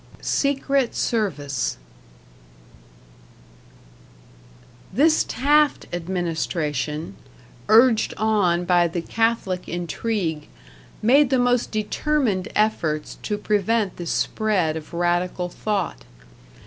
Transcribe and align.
#Secret 0.23 0.95
Service# 0.95 1.77
This 4.91 5.23
Taft 5.27 5.85
administration, 5.93 7.17
urged 7.69 8.15
on 8.17 8.65
by 8.65 8.87
the 8.87 9.03
Catholic 9.03 9.69
intrigue, 9.69 10.47
made 11.03 11.29
the 11.29 11.37
most 11.37 11.69
determined 11.69 12.47
efforts 12.55 13.19
to 13.21 13.37
prevent 13.37 13.97
the 13.97 14.07
spread 14.07 14.75
of 14.75 14.91
radical 14.91 15.49
thought. 15.49 16.03